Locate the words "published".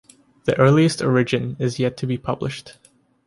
2.17-2.79